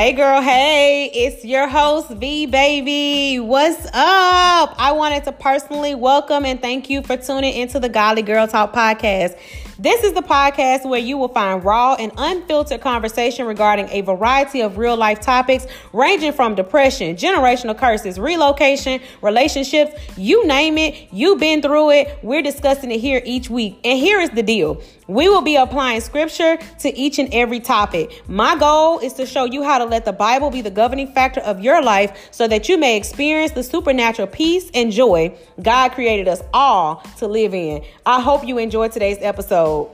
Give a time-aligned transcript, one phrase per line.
[0.00, 3.38] Hey girl, hey, it's your host V Baby.
[3.38, 4.74] What's up?
[4.78, 8.72] I wanted to personally welcome and thank you for tuning into the Godly Girl Talk
[8.72, 9.38] podcast.
[9.78, 14.62] This is the podcast where you will find raw and unfiltered conversation regarding a variety
[14.62, 21.40] of real life topics ranging from depression, generational curses, relocation, relationships, you name it, you've
[21.40, 22.18] been through it.
[22.22, 23.78] We're discussing it here each week.
[23.84, 24.82] And here is the deal.
[25.10, 28.22] We will be applying scripture to each and every topic.
[28.28, 31.40] My goal is to show you how to let the Bible be the governing factor
[31.40, 36.28] of your life so that you may experience the supernatural peace and joy God created
[36.28, 37.82] us all to live in.
[38.06, 39.90] I hope you enjoyed today's episode.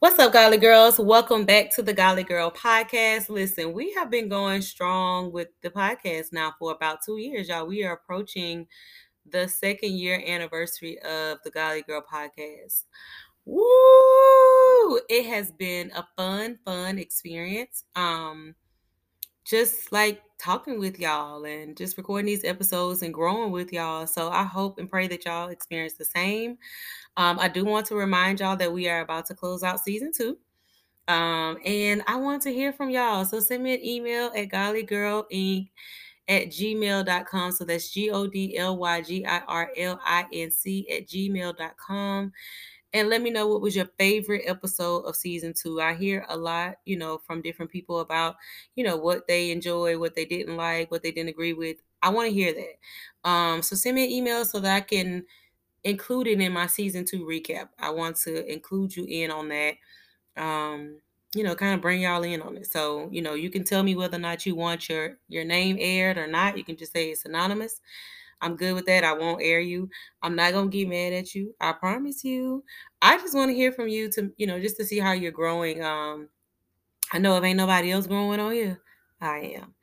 [0.00, 0.98] What's up, Godly Girls?
[0.98, 3.28] Welcome back to the Godly Girl podcast.
[3.28, 7.66] Listen, we have been going strong with the podcast now for about two years, y'all.
[7.68, 8.66] We are approaching
[9.30, 12.84] the second year anniversary of the Godly Girl podcast.
[13.44, 15.00] Woo!
[15.08, 17.84] It has been a fun, fun experience.
[17.96, 18.54] Um,
[19.44, 24.06] just like talking with y'all and just recording these episodes and growing with y'all.
[24.06, 26.58] So I hope and pray that y'all experience the same.
[27.16, 30.12] Um, I do want to remind y'all that we are about to close out season
[30.14, 30.36] two.
[31.08, 33.24] Um, and I want to hear from y'all.
[33.24, 35.70] So send me an email at godlygirlinc
[36.28, 37.52] at gmail.com.
[37.52, 41.06] So that's G O D L Y G I R L I N C at
[41.06, 42.32] gmail.com.
[42.94, 45.80] And let me know what was your favorite episode of season two.
[45.80, 48.36] I hear a lot, you know, from different people about,
[48.76, 51.76] you know, what they enjoy, what they didn't like, what they didn't agree with.
[52.02, 53.28] I want to hear that.
[53.28, 55.24] Um, so send me an email so that I can
[55.84, 57.68] include it in my season two recap.
[57.78, 59.74] I want to include you in on that.
[60.38, 61.00] Um,
[61.34, 62.66] you know, kind of bring y'all in on it.
[62.66, 65.76] So, you know, you can tell me whether or not you want your your name
[65.78, 66.56] aired or not.
[66.56, 67.80] You can just say it's anonymous.
[68.40, 69.04] I'm good with that.
[69.04, 69.90] I won't air you.
[70.22, 71.54] I'm not gonna get mad at you.
[71.60, 72.64] I promise you.
[73.02, 75.32] I just want to hear from you to, you know, just to see how you're
[75.32, 75.82] growing.
[75.82, 76.28] Um,
[77.12, 78.76] I know if ain't nobody else growing on you,
[79.20, 79.74] I am.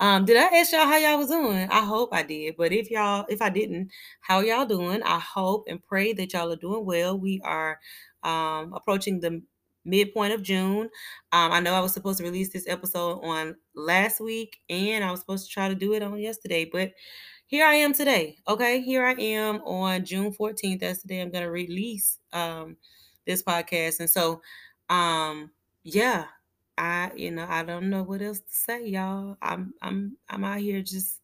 [0.00, 1.68] Um, did I ask y'all how y'all was doing?
[1.70, 2.56] I hope I did.
[2.56, 3.90] But if y'all, if I didn't,
[4.20, 5.02] how y'all doing?
[5.02, 7.18] I hope and pray that y'all are doing well.
[7.18, 7.78] We are
[8.22, 9.42] um approaching the
[9.84, 10.88] midpoint of June.
[11.32, 15.10] Um, I know I was supposed to release this episode on last week and I
[15.10, 16.92] was supposed to try to do it on yesterday, but
[17.46, 18.38] here I am today.
[18.48, 20.80] Okay, here I am on June 14th.
[20.80, 22.76] That's the day I'm going to release um,
[23.26, 24.00] this podcast.
[24.00, 24.40] And so,
[24.88, 25.50] um,
[25.82, 26.24] yeah,
[26.78, 29.36] I, you know, I don't know what else to say, y'all.
[29.42, 31.20] I'm, I'm, I'm out here just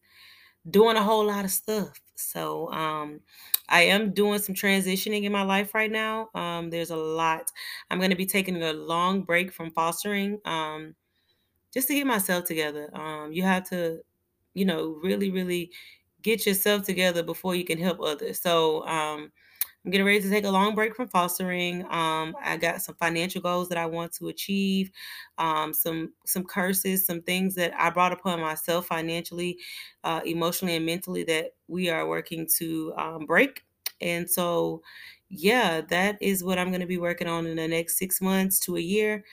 [0.69, 1.99] doing a whole lot of stuff.
[2.15, 3.21] So, um,
[3.69, 6.29] I am doing some transitioning in my life right now.
[6.35, 7.51] Um, there's a lot.
[7.89, 10.95] I'm going to be taking a long break from fostering, um,
[11.73, 12.89] just to get myself together.
[12.95, 14.01] Um, you have to,
[14.53, 15.71] you know, really, really
[16.21, 18.39] get yourself together before you can help others.
[18.41, 19.31] So um,
[19.83, 21.83] I'm getting ready to take a long break from fostering.
[21.89, 24.91] Um, I got some financial goals that I want to achieve,
[25.39, 29.57] um, some some curses, some things that I brought upon myself financially,
[30.03, 33.63] uh, emotionally, and mentally that we are working to um, break.
[34.01, 34.81] And so,
[35.29, 38.59] yeah, that is what I'm going to be working on in the next six months
[38.61, 39.23] to a year.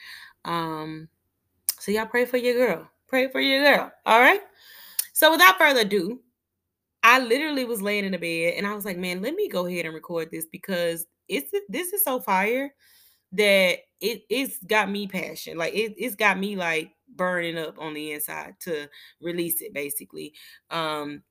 [0.45, 1.09] Um,
[1.79, 2.89] so y'all pray for your girl.
[3.07, 3.91] Pray for your girl.
[4.05, 4.41] All right.
[5.13, 6.21] So without further ado,
[7.03, 9.65] I literally was laying in the bed and I was like, man, let me go
[9.65, 12.73] ahead and record this because it's this is so fire
[13.31, 15.57] that it it's got me passion.
[15.57, 18.87] Like it, it's got me like burning up on the inside to
[19.21, 20.33] release it basically.
[20.69, 21.23] Um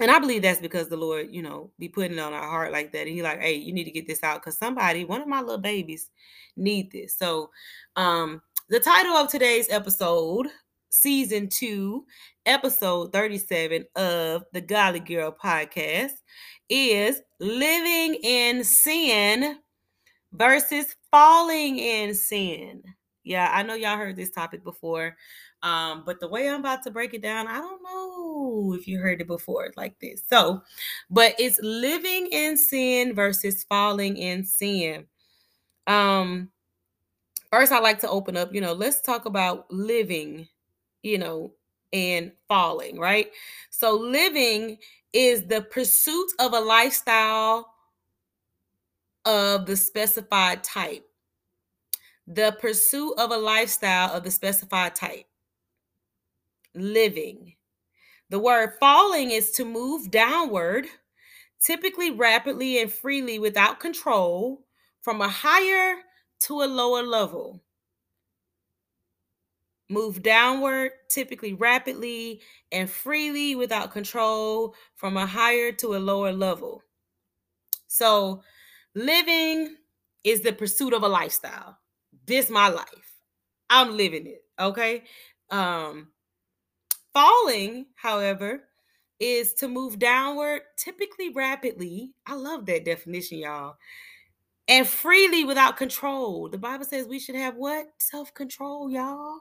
[0.00, 2.92] and I believe that's because the Lord, you know, be putting on our heart like
[2.92, 3.06] that.
[3.06, 5.40] And he like, hey, you need to get this out because somebody, one of my
[5.40, 6.10] little babies,
[6.56, 7.16] need this.
[7.16, 7.50] So
[7.96, 10.48] um the title of today's episode
[10.92, 12.04] season two,
[12.44, 16.12] episode 37 of the Godly Girl podcast
[16.68, 19.58] is living in sin
[20.32, 22.82] versus falling in sin.
[23.24, 25.16] Yeah, I know y'all heard this topic before.
[25.62, 28.98] Um, but the way I'm about to break it down, I don't know if you
[28.98, 30.22] heard it before like this.
[30.28, 30.62] So,
[31.08, 35.06] but it's living in sin versus falling in sin.
[35.86, 36.50] Um,
[37.50, 40.48] first I like to open up, you know, let's talk about living
[41.02, 41.52] you know,
[41.92, 43.30] and falling, right?
[43.70, 44.78] So living
[45.12, 47.74] is the pursuit of a lifestyle
[49.24, 51.04] of the specified type.
[52.26, 55.26] The pursuit of a lifestyle of the specified type.
[56.74, 57.54] Living.
[58.30, 60.86] The word falling is to move downward,
[61.60, 64.64] typically rapidly and freely without control,
[65.02, 65.96] from a higher
[66.40, 67.60] to a lower level
[69.92, 72.40] move downward, typically rapidly
[72.72, 76.82] and freely without control from a higher to a lower level.
[77.86, 78.42] So,
[78.94, 79.76] living
[80.24, 81.78] is the pursuit of a lifestyle.
[82.26, 83.12] this my life.
[83.68, 84.44] I'm living it.
[84.58, 85.04] Okay.
[85.50, 86.08] Um
[87.12, 88.64] falling, however,
[89.20, 92.12] is to move downward, typically rapidly.
[92.26, 93.76] I love that definition, y'all.
[94.68, 96.48] And freely without control.
[96.48, 97.86] The Bible says we should have what?
[97.98, 99.40] Self-control, y'all.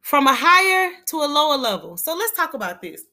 [0.00, 1.96] From a higher to a lower level.
[1.96, 3.04] So let's talk about this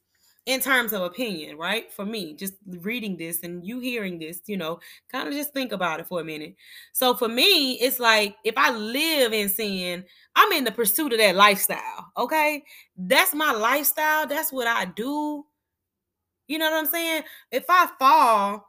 [0.46, 1.92] in terms of opinion, right?
[1.92, 4.80] For me, just reading this and you hearing this, you know,
[5.12, 6.56] kind of just think about it for a minute.
[6.94, 10.06] So for me, it's like if I live in sin,
[10.36, 12.12] I'm in the pursuit of that lifestyle.
[12.18, 12.64] Okay.
[12.96, 14.26] That's my lifestyle.
[14.26, 15.46] That's what I do.
[16.48, 17.24] You know what I'm saying?
[17.52, 18.66] If I fall,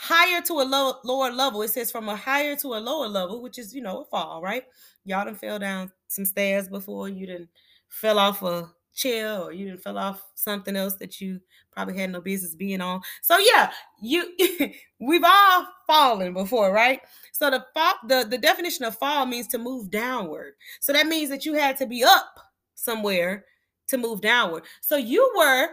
[0.00, 1.60] higher to a low, lower level.
[1.60, 4.40] It says from a higher to a lower level, which is, you know, a fall,
[4.40, 4.64] right?
[5.04, 7.08] Y'all done fell down some stairs before.
[7.08, 7.48] You didn't
[7.88, 11.40] fell off a chair or you didn't fell off something else that you
[11.72, 13.00] probably had no business being on.
[13.22, 13.70] So yeah,
[14.02, 14.36] you
[15.00, 17.00] we've all fallen before, right?
[17.32, 20.54] So the fall, the, the definition of fall means to move downward.
[20.80, 22.38] So that means that you had to be up
[22.74, 23.44] somewhere
[23.88, 24.64] to move downward.
[24.80, 25.68] So you were,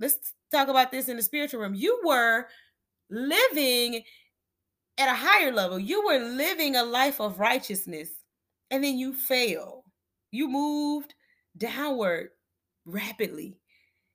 [0.00, 0.16] let's
[0.50, 1.74] talk about this in the spiritual realm.
[1.74, 2.46] You were
[3.10, 4.02] living
[4.98, 5.78] at a higher level.
[5.78, 8.10] You were living a life of righteousness
[8.72, 9.84] and then you fail.
[10.32, 11.14] You moved
[11.56, 12.30] downward
[12.86, 13.58] rapidly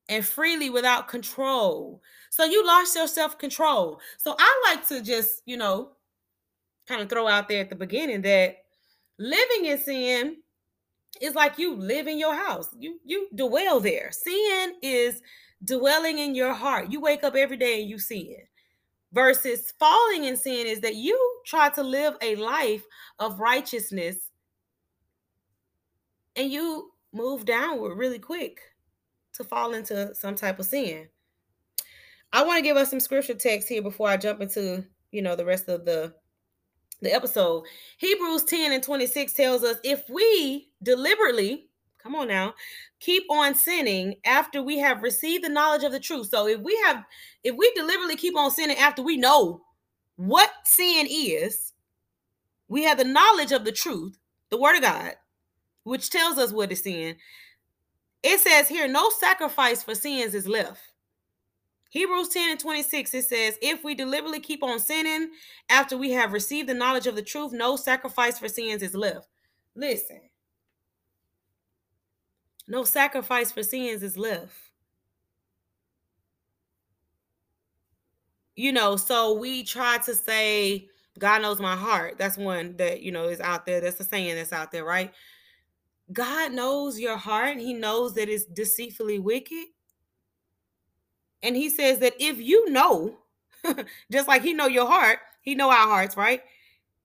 [0.09, 2.01] and freely without control.
[2.31, 4.01] So you lost your self control.
[4.17, 5.91] So I like to just, you know,
[6.87, 8.57] kind of throw out there at the beginning that
[9.19, 10.37] living in sin
[11.21, 12.67] is like you live in your house.
[12.77, 14.09] You you dwell there.
[14.11, 15.21] Sin is
[15.63, 16.91] dwelling in your heart.
[16.91, 18.37] You wake up every day and you sin
[19.13, 22.83] versus falling in sin is that you try to live a life
[23.19, 24.26] of righteousness
[26.37, 28.61] and you move downward really quick
[29.33, 31.07] to fall into some type of sin.
[32.31, 35.35] I want to give us some scripture text here before I jump into, you know,
[35.35, 36.13] the rest of the
[37.01, 37.63] the episode.
[37.97, 41.67] Hebrews 10 and 26 tells us if we deliberately
[42.07, 42.53] Come on now.
[43.01, 46.29] Keep on sinning after we have received the knowledge of the truth.
[46.29, 47.03] So if we have,
[47.43, 49.61] if we deliberately keep on sinning after we know
[50.15, 51.73] what sin is,
[52.69, 54.17] we have the knowledge of the truth,
[54.51, 55.15] the word of God,
[55.87, 57.15] which tells us what is sin.
[58.21, 60.81] It says here, no sacrifice for sins is left.
[61.89, 65.31] Hebrews 10 and 26, it says, If we deliberately keep on sinning
[65.69, 69.27] after we have received the knowledge of the truth, no sacrifice for sins is left.
[69.75, 70.19] Listen,
[72.67, 74.53] no sacrifice for sins is left.
[78.57, 82.17] You know, so we try to say, God knows my heart.
[82.17, 83.79] That's one that, you know, is out there.
[83.79, 85.13] That's a saying that's out there, right?
[86.11, 87.57] God knows your heart.
[87.57, 89.65] He knows that it's deceitfully wicked.
[91.43, 93.17] And he says that if you know,
[94.11, 96.41] just like he know your heart, he know our hearts, right?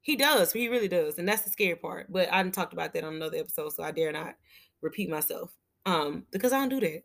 [0.00, 0.52] He does.
[0.52, 1.18] He really does.
[1.18, 2.10] And that's the scary part.
[2.10, 4.34] But I didn't talked about that on another episode, so I dare not
[4.80, 5.52] repeat myself.
[5.86, 7.02] Um, because I don't do that.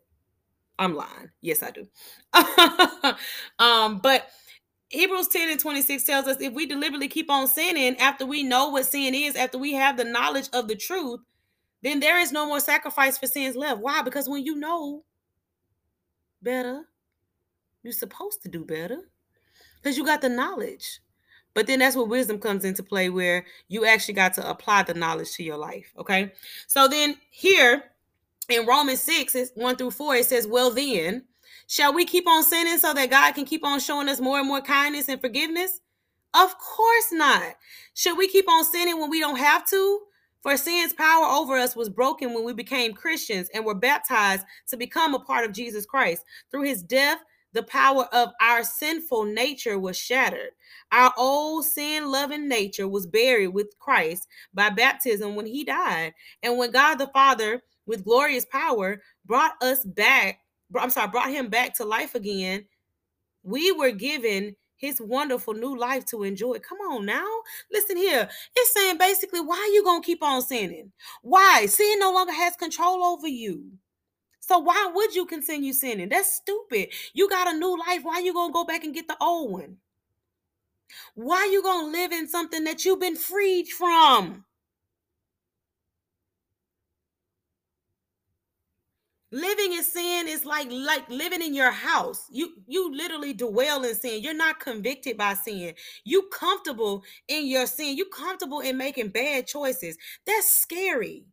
[0.78, 1.30] I'm lying.
[1.40, 1.88] Yes, I do.
[3.58, 4.28] um, but
[4.90, 8.68] Hebrews 10 and 26 tells us if we deliberately keep on sinning after we know
[8.70, 11.20] what sin is, after we have the knowledge of the truth,
[11.82, 13.80] then there is no more sacrifice for sins left.
[13.80, 14.02] Why?
[14.02, 15.04] Because when you know
[16.42, 16.84] better,
[17.82, 19.08] you're supposed to do better
[19.76, 21.00] because you got the knowledge.
[21.54, 24.94] But then that's where wisdom comes into play, where you actually got to apply the
[24.94, 25.92] knowledge to your life.
[25.98, 26.32] Okay.
[26.66, 27.84] So then here
[28.48, 31.24] in Romans 6, 1 through 4, it says, Well, then,
[31.66, 34.46] shall we keep on sinning so that God can keep on showing us more and
[34.46, 35.80] more kindness and forgiveness?
[36.34, 37.54] Of course not.
[37.94, 40.00] Should we keep on sinning when we don't have to?
[40.42, 44.76] For sin's power over us was broken when we became Christians and were baptized to
[44.76, 46.24] become a part of Jesus Christ.
[46.50, 47.18] Through his death,
[47.52, 50.50] the power of our sinful nature was shattered.
[50.92, 56.12] Our old sin loving nature was buried with Christ by baptism when he died.
[56.42, 60.40] And when God the Father with glorious power brought us back
[60.78, 62.64] i'm sorry brought him back to life again
[63.42, 66.58] we were given his wonderful new life to enjoy.
[66.60, 67.26] Come on now.
[67.70, 68.28] Listen here.
[68.56, 70.92] It's saying basically why are you gonna keep on sinning?
[71.22, 71.66] Why?
[71.66, 73.70] Sin no longer has control over you.
[74.40, 76.08] So why would you continue sinning?
[76.08, 76.88] That's stupid.
[77.12, 78.00] You got a new life.
[78.02, 79.76] Why you gonna go back and get the old one?
[81.14, 84.44] Why you gonna live in something that you've been freed from
[89.30, 92.26] living in sin is like like living in your house.
[92.30, 94.22] You you literally dwell in sin.
[94.22, 95.74] You're not convicted by sin.
[96.04, 97.96] You comfortable in your sin.
[97.96, 99.96] You comfortable in making bad choices.
[100.26, 101.26] That's scary.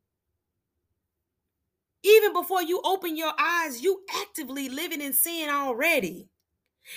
[2.03, 6.29] Even before you open your eyes you actively living in sin already.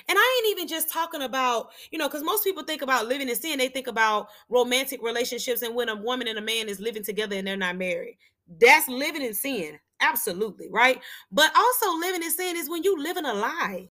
[0.06, 3.28] And I ain't even just talking about, you know, because most people think about living
[3.30, 6.78] in sin, they think about romantic relationships and when a woman and a man is
[6.78, 8.18] living together and they're not married.
[8.60, 9.78] That's living in sin.
[10.00, 11.00] Absolutely, right?
[11.32, 13.88] But also living in sin is when you live in a lie.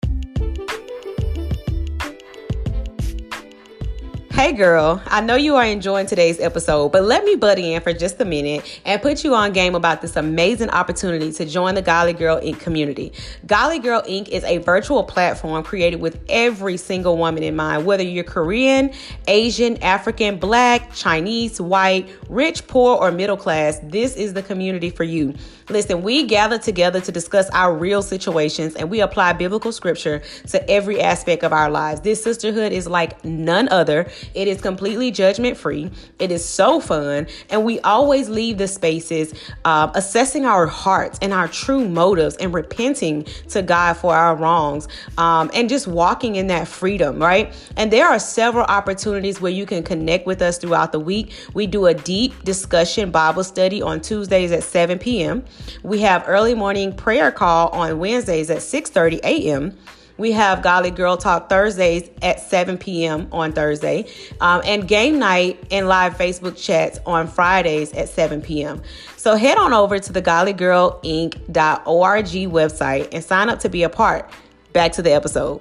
[4.36, 7.94] Hey girl, I know you are enjoying today's episode, but let me butt in for
[7.94, 11.80] just a minute and put you on game about this amazing opportunity to join the
[11.80, 12.60] Godly Girl Inc.
[12.60, 13.14] community.
[13.46, 14.28] Godly Girl Inc.
[14.28, 18.92] is a virtual platform created with every single woman in mind, whether you're Korean,
[19.26, 23.80] Asian, African, Black, Chinese, white, rich, poor, or middle class.
[23.84, 25.34] This is the community for you.
[25.70, 30.70] Listen, we gather together to discuss our real situations and we apply biblical scripture to
[30.70, 32.02] every aspect of our lives.
[32.02, 34.06] This sisterhood is like none other.
[34.34, 35.90] It is completely judgment free.
[36.18, 37.26] It is so fun.
[37.50, 42.52] And we always leave the spaces uh, assessing our hearts and our true motives and
[42.52, 47.54] repenting to God for our wrongs um, and just walking in that freedom, right?
[47.76, 51.32] And there are several opportunities where you can connect with us throughout the week.
[51.54, 55.44] We do a deep discussion Bible study on Tuesdays at 7 p.m.
[55.82, 59.76] We have early morning prayer call on Wednesdays at 6:30 a.m.
[60.18, 63.28] We have Godly Girl Talk Thursdays at 7 p.m.
[63.32, 64.06] on Thursday,
[64.40, 68.80] um, and game night and live Facebook chats on Fridays at 7 p.m.
[69.16, 74.30] So head on over to the GodlyGirlInc.org website and sign up to be a part.
[74.72, 75.60] Back to the episode.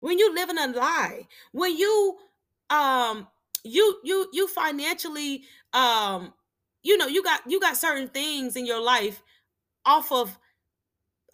[0.00, 2.16] When you live in a lie, when you
[2.70, 3.26] um
[3.64, 5.42] you you you financially
[5.72, 6.32] um
[6.82, 9.22] you know you got you got certain things in your life
[9.84, 10.38] off of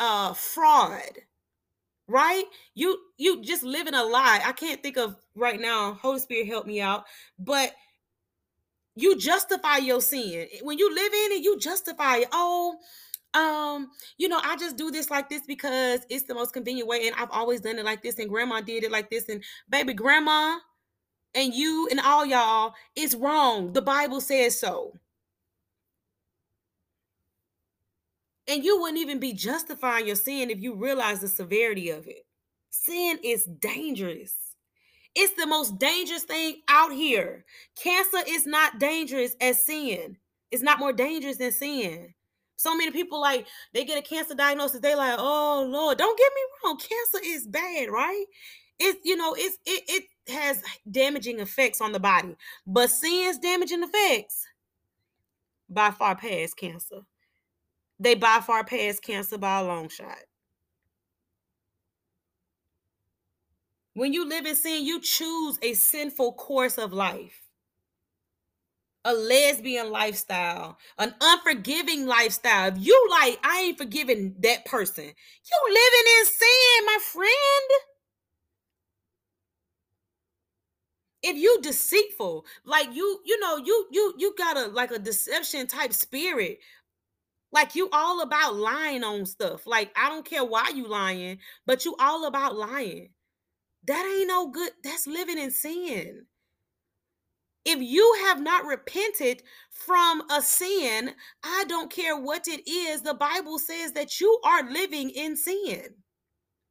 [0.00, 1.12] uh fraud
[2.08, 6.18] right you you just live in a lie i can't think of right now holy
[6.18, 7.04] spirit help me out
[7.38, 7.72] but
[8.96, 12.76] you justify your sin when you live in it you justify it oh
[13.32, 17.06] um you know i just do this like this because it's the most convenient way
[17.06, 19.94] and i've always done it like this and grandma did it like this and baby
[19.94, 20.56] grandma
[21.34, 23.72] and you and all y'all it's wrong.
[23.72, 24.98] The Bible says so.
[28.46, 32.26] And you wouldn't even be justifying your sin if you realize the severity of it.
[32.70, 34.34] Sin is dangerous.
[35.14, 37.44] It's the most dangerous thing out here.
[37.76, 40.16] Cancer is not dangerous as sin.
[40.50, 42.14] It's not more dangerous than sin.
[42.56, 46.32] So many people like they get a cancer diagnosis, they like, oh Lord, don't get
[46.34, 48.24] me wrong, cancer is bad, right?
[48.78, 52.36] It's you know, it's it it has damaging effects on the body,
[52.66, 54.46] but sin's damaging effects
[55.68, 57.02] by far past cancer.
[58.00, 60.18] They by far pass cancer by a long shot.
[63.94, 67.42] When you live in sin, you choose a sinful course of life
[69.04, 72.68] a lesbian lifestyle, an unforgiving lifestyle.
[72.68, 75.04] If you like, I ain't forgiving that person.
[75.04, 77.72] You living in sin, my friend.
[81.22, 85.68] if you deceitful like you you know you you you got a like a deception
[85.68, 86.60] type spirit
[87.54, 91.84] like you all about lying on stuff like i don't care why you lying but
[91.84, 93.08] you all about lying
[93.86, 96.26] that ain't no good that's living in sin
[97.64, 101.12] if you have not repented from a sin
[101.44, 105.94] i don't care what it is the bible says that you are living in sin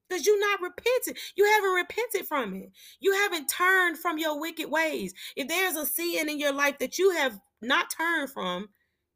[0.09, 1.17] because you're not repentant.
[1.35, 2.71] You haven't repented from it.
[2.99, 5.13] You haven't turned from your wicked ways.
[5.35, 8.69] If there's a sin in your life that you have not turned from,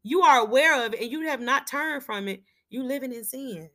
[0.08, 3.24] you are aware of it and you have not turned from it, you living in
[3.24, 3.68] sin.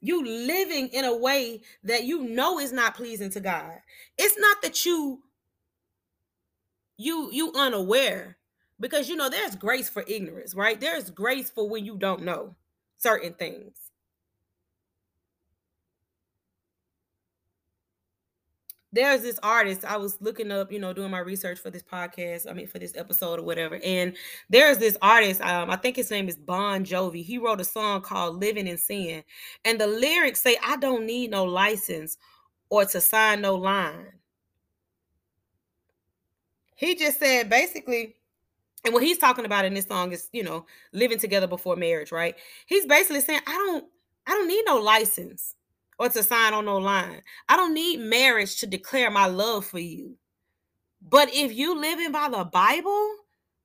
[0.00, 3.78] You living in a way that you know is not pleasing to God.
[4.18, 5.22] It's not that you
[6.98, 8.38] you you unaware
[8.80, 10.80] because you know there's grace for ignorance, right?
[10.80, 12.56] There's grace for when you don't know
[12.96, 13.85] certain things.
[18.96, 22.48] There's this artist I was looking up, you know, doing my research for this podcast,
[22.48, 23.78] I mean for this episode or whatever.
[23.84, 24.16] And
[24.50, 27.22] there's this artist, um, I think his name is Bon Jovi.
[27.24, 29.22] He wrote a song called Living in Sin.
[29.64, 32.18] And the lyrics say, I don't need no license
[32.70, 34.12] or to sign no line.
[36.74, 38.16] He just said basically,
[38.84, 42.12] and what he's talking about in this song is, you know, living together before marriage,
[42.12, 42.36] right?
[42.66, 43.84] He's basically saying, I don't,
[44.26, 45.54] I don't need no license
[45.98, 47.22] or to sign on no line.
[47.48, 50.16] I don't need marriage to declare my love for you.
[51.02, 53.10] But if you living by the Bible,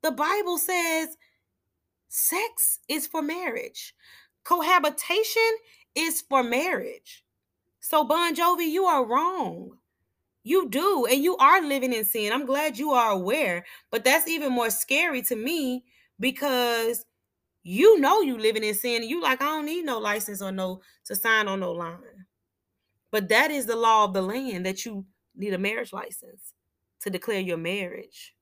[0.04, 1.18] the Bible says
[2.10, 3.96] sex is for marriage.
[4.46, 5.52] Cohabitation
[5.96, 7.24] is for marriage.
[7.82, 9.72] So Bon Jovi, you are wrong.
[10.44, 12.34] You do, and you are living in sin.
[12.34, 15.86] I'm glad you are aware, but that's even more scary to me
[16.20, 17.06] because
[17.64, 19.04] You know you living in sin.
[19.04, 22.00] You like, I don't need no license or no to sign on no line.
[23.12, 26.54] But that is the law of the land that you need a marriage license
[27.02, 28.36] to declare your marriage.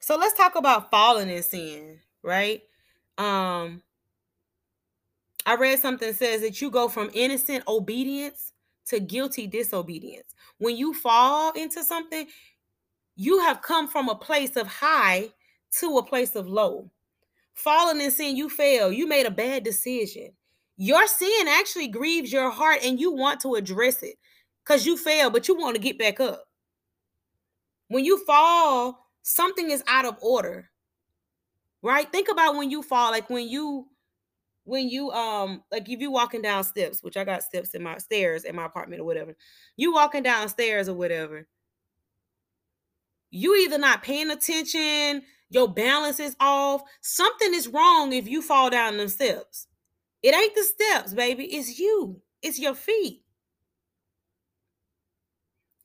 [0.00, 2.62] So let's talk about falling in sin, right?
[3.16, 3.82] Um
[5.46, 8.52] I read something says that you go from innocent obedience
[8.86, 10.34] to guilty disobedience.
[10.58, 12.26] When you fall into something,
[13.16, 15.30] you have come from a place of high
[15.78, 16.90] to a place of low.
[17.54, 18.92] Falling in sin, you fail.
[18.92, 20.32] You made a bad decision.
[20.82, 24.14] Your sin actually grieves your heart and you want to address it
[24.64, 26.46] because you fail, but you want to get back up.
[27.88, 30.70] When you fall, something is out of order.
[31.82, 32.10] Right?
[32.10, 33.88] Think about when you fall, like when you
[34.64, 37.98] when you um like if you walking down steps, which I got steps in my
[37.98, 39.36] stairs in my apartment or whatever,
[39.76, 41.46] you walking downstairs or whatever,
[43.30, 48.70] you either not paying attention, your balance is off, something is wrong if you fall
[48.70, 49.66] down them steps.
[50.22, 52.20] It ain't the steps, baby, it's you.
[52.42, 53.22] It's your feet.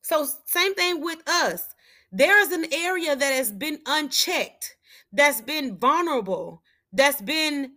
[0.01, 1.73] So same thing with us.
[2.11, 4.77] There is an area that has been unchecked,
[5.11, 6.61] that's been vulnerable,
[6.93, 7.73] that's been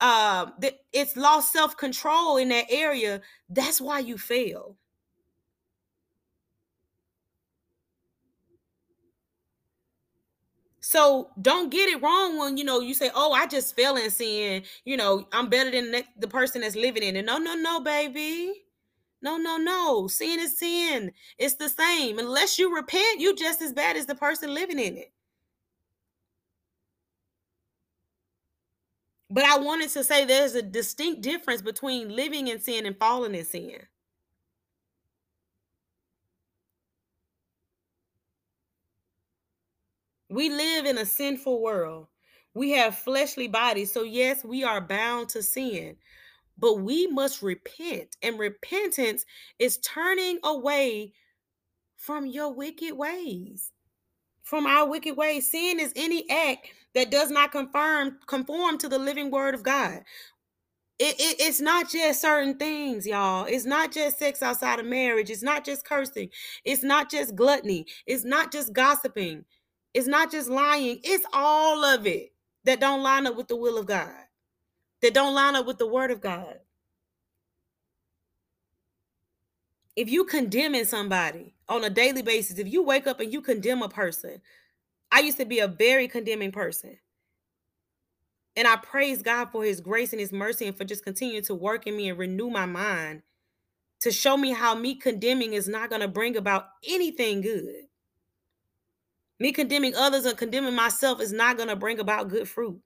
[0.00, 0.46] uh
[0.92, 3.20] it's lost self-control in that area.
[3.48, 4.76] That's why you fail.
[10.88, 14.08] So don't get it wrong when you know you say, "Oh, I just fell in
[14.08, 17.24] sin." You know, I'm better than the, person that's living in it.
[17.24, 18.64] No, no, no, baby.
[19.20, 20.06] No, no, no.
[20.08, 21.12] Sin is sin.
[21.38, 22.20] It's the same.
[22.20, 25.12] Unless you repent, you just as bad as the person living in it.
[29.30, 33.34] But I wanted to say there's a distinct difference between living in sin and falling
[33.34, 33.80] in sin.
[40.36, 42.08] We live in a sinful world.
[42.52, 43.90] We have fleshly bodies.
[43.90, 45.96] So, yes, we are bound to sin,
[46.58, 48.18] but we must repent.
[48.22, 49.24] And repentance
[49.58, 51.14] is turning away
[51.96, 53.72] from your wicked ways.
[54.42, 55.50] From our wicked ways.
[55.50, 60.02] Sin is any act that does not confirm conform to the living word of God.
[60.98, 63.46] It, it, it's not just certain things, y'all.
[63.46, 65.30] It's not just sex outside of marriage.
[65.30, 66.28] It's not just cursing.
[66.62, 67.86] It's not just gluttony.
[68.06, 69.46] It's not just gossiping.
[69.96, 71.00] It's not just lying.
[71.02, 74.12] It's all of it that don't line up with the will of God,
[75.00, 76.58] that don't line up with the word of God.
[79.96, 83.82] If you condemning somebody on a daily basis, if you wake up and you condemn
[83.82, 84.42] a person,
[85.10, 86.98] I used to be a very condemning person.
[88.54, 91.54] And I praise God for his grace and his mercy and for just continuing to
[91.54, 93.22] work in me and renew my mind
[94.00, 97.85] to show me how me condemning is not going to bring about anything good.
[99.38, 102.80] Me condemning others and condemning myself is not going to bring about good fruit.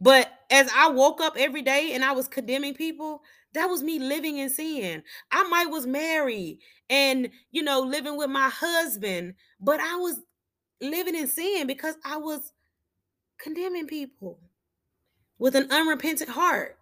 [0.00, 3.22] But as I woke up every day and I was condemning people,
[3.54, 5.02] that was me living in sin.
[5.30, 6.58] I might was married
[6.90, 10.20] and you know living with my husband, but I was
[10.80, 12.52] living in sin because I was
[13.38, 14.38] condemning people
[15.38, 16.78] with an unrepentant heart.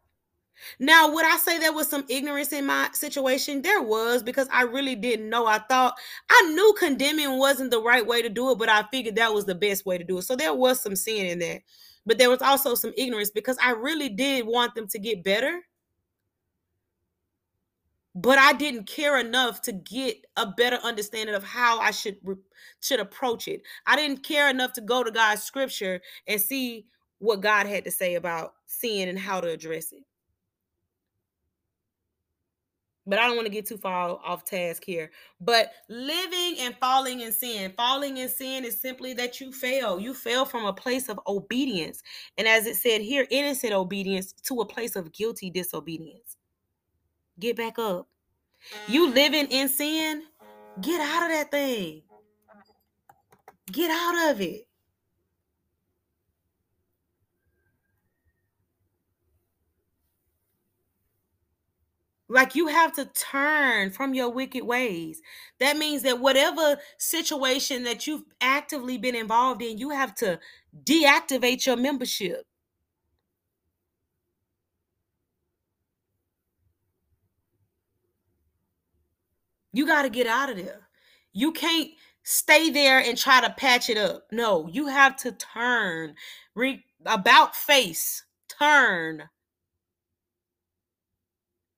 [0.79, 3.63] Now, would I say there was some ignorance in my situation?
[3.63, 5.47] There was because I really didn't know.
[5.47, 5.95] I thought
[6.31, 9.45] I knew condemning wasn't the right way to do it, but I figured that was
[9.45, 10.23] the best way to do it.
[10.23, 11.63] So there was some sin in that.
[12.05, 15.61] But there was also some ignorance because I really did want them to get better
[18.15, 22.19] but I didn't care enough to get a better understanding of how I should
[22.81, 23.63] should approach it.
[23.87, 26.87] I didn't care enough to go to God's scripture and see
[27.19, 30.03] what God had to say about sin and how to address it.
[33.07, 35.11] But I don't want to get too far off task here.
[35.41, 39.99] But living and falling in sin, falling in sin is simply that you fail.
[39.99, 42.03] You fail from a place of obedience.
[42.39, 46.37] And as it said here, innocent obedience to a place of guilty disobedience.
[47.41, 48.09] Get back up.
[48.87, 50.23] You living in sin,
[50.81, 52.03] get out of that thing.
[53.73, 54.69] Get out of it.
[62.33, 65.23] Like you have to turn from your wicked ways.
[65.61, 70.41] That means that whatever situation that you've actively been involved in, you have to
[70.85, 72.47] deactivate your membership.
[79.73, 80.89] You got to get out of there.
[81.33, 81.91] You can't
[82.25, 84.27] stay there and try to patch it up.
[84.33, 86.17] No, you have to turn.
[86.57, 89.25] Re- about face, turn.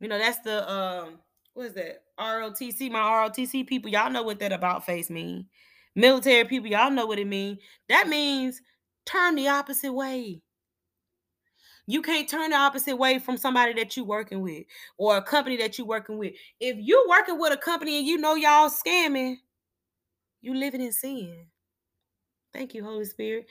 [0.05, 1.19] You know, that's the um
[1.55, 2.03] what is that?
[2.21, 3.91] ROTC, my ROTC people.
[3.91, 5.47] Y'all know what that about face mean.
[5.95, 7.57] Military people, y'all know what it mean.
[7.89, 8.61] That means
[9.07, 10.43] turn the opposite way.
[11.87, 14.65] You can't turn the opposite way from somebody that you're working with
[14.99, 16.35] or a company that you're working with.
[16.61, 19.37] If you're working with a company and you know y'all scamming,
[20.43, 21.47] you living in sin.
[22.53, 23.47] Thank you, Holy Spirit.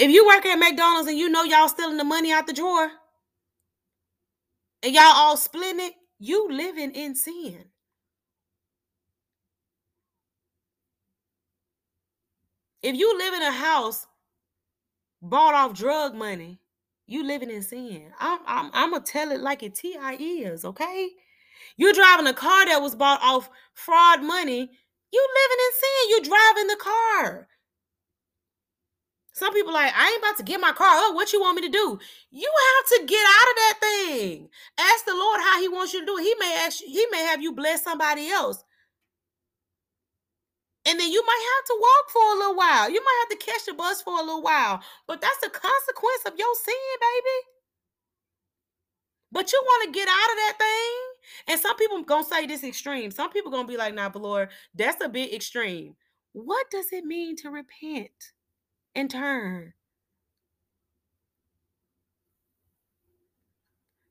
[0.00, 2.90] If you work at McDonald's and you know y'all stealing the money out the drawer
[4.82, 7.66] and y'all all splitting it, you living in sin.
[12.82, 14.06] If you live in a house
[15.20, 16.60] bought off drug money,
[17.06, 18.10] you living in sin.
[18.18, 21.10] I'm, I'm, I'm gonna tell it like it ti is, okay?
[21.76, 24.70] You're driving a car that was bought off fraud money.
[25.12, 26.08] You living in sin.
[26.08, 27.48] You driving the car.
[29.40, 30.86] Some people like, I ain't about to get my car.
[30.90, 31.98] Oh, what you want me to do?
[32.30, 34.50] You have to get out of that thing.
[34.76, 36.24] Ask the Lord how He wants you to do it.
[36.24, 38.62] He may ask, you, He may have you bless somebody else.
[40.84, 42.90] And then you might have to walk for a little while.
[42.90, 44.82] You might have to catch the bus for a little while.
[45.06, 47.38] But that's the consequence of your sin, baby.
[49.32, 51.54] But you want to get out of that thing.
[51.54, 53.10] And some people gonna say this extreme.
[53.10, 55.96] Some people gonna be like, nah, but Lord, that's a bit extreme.
[56.32, 58.32] What does it mean to repent
[58.94, 59.72] and turn?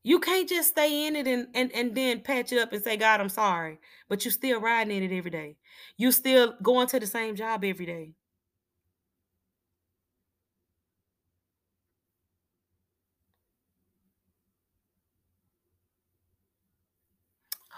[0.04, 2.96] You can't just stay in it and, and, and then patch it up and say,
[2.98, 3.80] God, I'm sorry.
[4.08, 5.58] But you're still riding in it every day.
[5.98, 8.14] You're still going to the same job every day.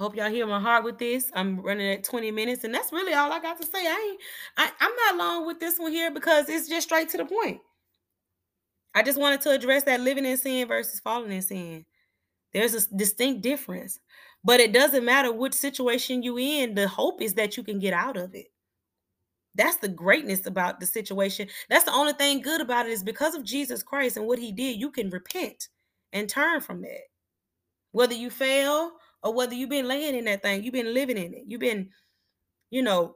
[0.01, 1.29] Hope y'all hear my heart with this.
[1.35, 3.85] I'm running at 20 minutes, and that's really all I got to say.
[3.85, 4.19] I ain't
[4.57, 7.61] I, I'm not long with this one here because it's just straight to the point.
[8.95, 11.85] I just wanted to address that living in sin versus falling in sin.
[12.51, 13.99] There's a distinct difference.
[14.43, 17.93] But it doesn't matter which situation you in, the hope is that you can get
[17.93, 18.47] out of it.
[19.53, 21.47] That's the greatness about the situation.
[21.69, 24.51] That's the only thing good about it is because of Jesus Christ and what he
[24.51, 25.67] did, you can repent
[26.11, 27.01] and turn from that.
[27.91, 31.33] Whether you fail or whether you've been laying in that thing, you've been living in
[31.33, 31.89] it, you've been,
[32.69, 33.15] you know,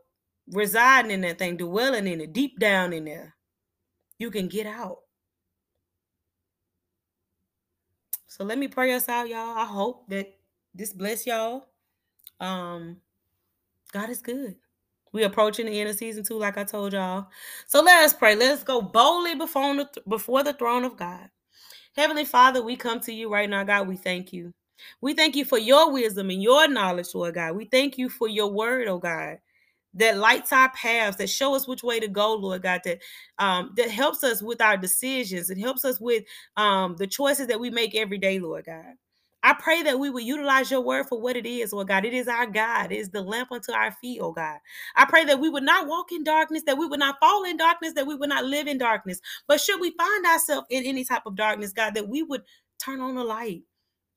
[0.52, 3.36] residing in that thing, dwelling in it, deep down in there,
[4.20, 4.98] you can get out.
[8.28, 9.58] So let me pray us out, y'all.
[9.58, 10.28] I hope that
[10.74, 11.68] this bless y'all.
[12.40, 12.98] Um,
[13.94, 14.56] God is good.
[15.14, 17.28] We approaching the end of season two, like I told y'all.
[17.68, 18.36] So let us pray.
[18.36, 21.30] Let us go boldly before the before the throne of God.
[21.96, 23.88] Heavenly Father, we come to you right now, God.
[23.88, 24.54] We thank you.
[25.02, 27.56] We thank you for your wisdom and your knowledge, Lord God.
[27.56, 29.40] We thank you for your word, oh God
[29.96, 33.00] that lights our paths, that show us which way to go, Lord God, that
[33.40, 35.50] um, that helps us with our decisions.
[35.50, 36.24] It helps us with
[36.58, 38.94] um, the choices that we make every day, Lord God.
[39.42, 42.04] I pray that we will utilize your word for what it is, Lord God.
[42.04, 42.92] It is our God.
[42.92, 44.58] It is the lamp unto our feet, oh God.
[44.96, 47.56] I pray that we would not walk in darkness, that we would not fall in
[47.56, 49.22] darkness, that we would not live in darkness.
[49.48, 52.42] But should we find ourselves in any type of darkness, God, that we would
[52.80, 53.62] turn on the light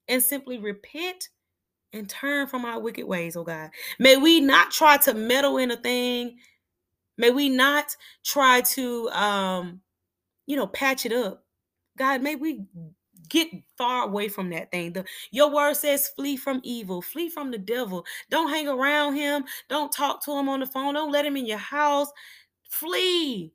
[0.09, 1.29] and simply repent
[1.93, 3.71] and turn from our wicked ways, oh God.
[3.99, 6.37] May we not try to meddle in a thing.
[7.17, 9.81] May we not try to um,
[10.49, 11.45] you know, patch it up.
[11.97, 12.65] God, may we
[13.29, 14.95] get far away from that thing.
[14.95, 18.05] The, your word says flee from evil, flee from the devil.
[18.31, 19.45] Don't hang around him.
[19.69, 20.95] Don't talk to him on the phone.
[20.95, 22.09] Don't let him in your house.
[22.71, 23.53] Flee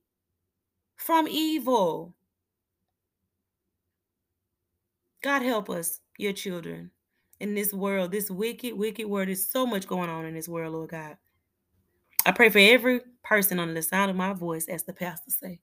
[0.98, 2.14] from evil.
[5.24, 6.92] God help us, your children
[7.40, 9.28] in this world, this wicked, wicked world.
[9.28, 11.18] There's so much going on in this world, Lord God.
[12.26, 15.60] I pray for every person under the sound of my voice, as the pastor say.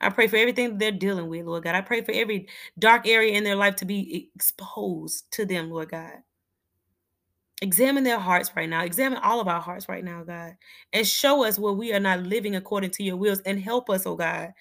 [0.00, 1.74] I pray for everything they're dealing with, Lord God.
[1.74, 5.90] I pray for every dark area in their life to be exposed to them, Lord
[5.90, 6.18] God.
[7.62, 8.84] Examine their hearts right now.
[8.84, 10.56] Examine all of our hearts right now, God.
[10.92, 14.06] And show us where we are not living according to your wills and help us,
[14.06, 14.52] oh God,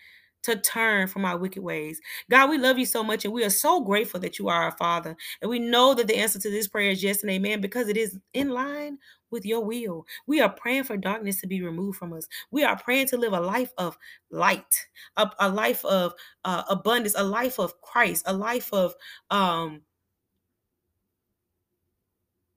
[0.43, 1.99] to turn from our wicked ways.
[2.29, 4.71] God, we love you so much and we are so grateful that you are our
[4.77, 5.15] Father.
[5.41, 7.97] And we know that the answer to this prayer is yes and amen because it
[7.97, 8.97] is in line
[9.31, 10.05] with your will.
[10.27, 12.27] We are praying for darkness to be removed from us.
[12.51, 13.97] We are praying to live a life of
[14.29, 16.13] light, a, a life of
[16.45, 18.93] uh, abundance, a life of Christ, a life of
[19.31, 19.81] um,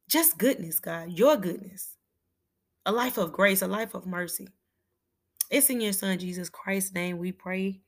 [0.09, 1.97] just goodness, God, your goodness,
[2.85, 4.49] a life of grace, a life of mercy.
[5.51, 7.81] It's in your son Jesus Christ's name we pray.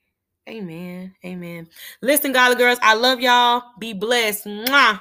[0.49, 1.15] Amen.
[1.25, 1.69] Amen.
[2.03, 3.63] Listen, God, girls, I love y'all.
[3.79, 4.47] Be blessed.
[4.47, 5.01] Mwah.